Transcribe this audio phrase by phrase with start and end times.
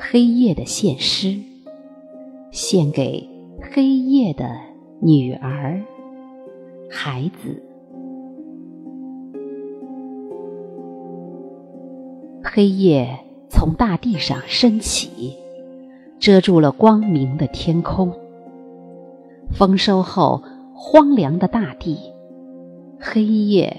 [0.00, 1.36] 黑夜的献诗，
[2.52, 3.28] 献给
[3.60, 4.48] 黑夜的
[5.02, 5.82] 女儿、
[6.88, 7.62] 孩子。
[12.44, 13.18] 黑夜
[13.50, 15.36] 从大地上升起，
[16.20, 18.12] 遮住了光明的天空。
[19.50, 20.42] 丰收后，
[20.74, 21.98] 荒凉的大地，
[23.00, 23.76] 黑夜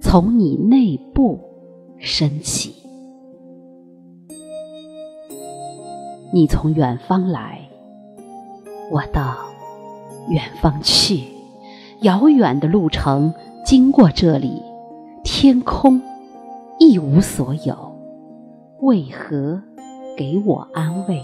[0.00, 1.40] 从你内部
[1.96, 2.81] 升起。
[6.34, 7.60] 你从远方来，
[8.90, 9.36] 我到
[10.30, 11.24] 远方去。
[12.00, 13.34] 遥远的路程
[13.66, 14.62] 经过这里，
[15.22, 16.00] 天空
[16.78, 17.94] 一无所有，
[18.80, 19.60] 为何
[20.16, 21.22] 给我安慰？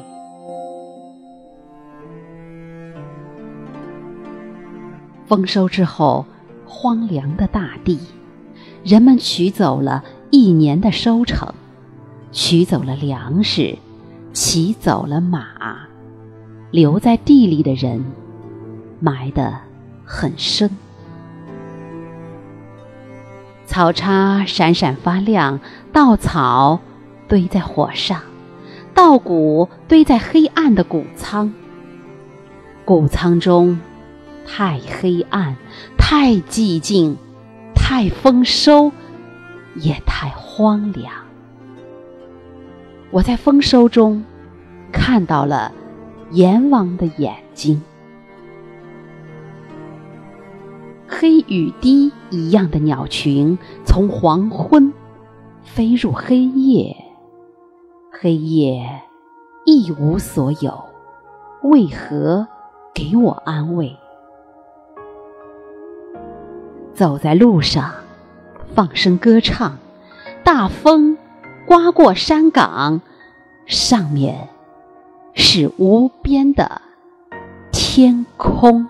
[5.24, 6.26] 丰收之后，
[6.66, 7.98] 荒凉的大地，
[8.84, 11.54] 人们取走了一年的收成，
[12.30, 13.78] 取走了粮食。
[14.32, 15.46] 骑走了马，
[16.70, 18.04] 留在地里的人
[19.00, 19.58] 埋得
[20.04, 20.70] 很深。
[23.66, 25.60] 草叉闪闪发亮，
[25.92, 26.80] 稻草
[27.26, 28.22] 堆在火上，
[28.94, 31.52] 稻谷堆在黑暗的谷仓。
[32.84, 33.78] 谷仓中
[34.46, 35.56] 太黑暗，
[35.98, 37.16] 太寂静，
[37.74, 38.90] 太丰收，
[39.74, 41.27] 也太荒凉。
[43.10, 44.22] 我在丰收中
[44.92, 45.72] 看到了
[46.30, 47.82] 阎王的眼睛，
[51.08, 54.92] 黑雨滴一样的鸟群从黄昏
[55.62, 56.96] 飞入黑夜，
[58.12, 59.00] 黑夜
[59.64, 60.84] 一无所有，
[61.62, 62.46] 为何
[62.94, 63.96] 给我安慰？
[66.92, 67.90] 走在路上，
[68.74, 69.78] 放声歌唱，
[70.44, 71.17] 大风。
[71.68, 73.02] 刮过山岗，
[73.66, 74.48] 上面
[75.34, 76.80] 是无边的
[77.70, 78.88] 天空。